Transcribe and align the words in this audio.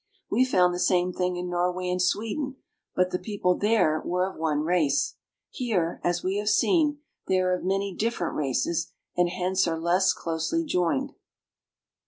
We 0.31 0.45
found 0.45 0.73
the 0.73 0.79
same 0.79 1.13
thing 1.13 1.35
in 1.35 1.47
Norway 1.47 1.87
and 1.87 2.01
Swe 2.01 2.33
den, 2.33 2.55
but 2.95 3.11
the 3.11 3.19
people 3.19 3.55
there 3.55 4.01
were 4.03 4.25
of 4.27 4.35
one 4.35 4.61
race. 4.61 5.13
Here, 5.51 6.01
as 6.03 6.23
we 6.23 6.37
have 6.37 6.49
seen, 6.49 7.01
they 7.27 7.37
are 7.39 7.53
of 7.53 7.63
many 7.63 7.93
different 7.93 8.35
races 8.35 8.93
and 9.15 9.29
hence 9.29 9.67
are 9.67 9.79
less 9.79 10.11
closely 10.11 10.65
joined. 10.65 11.11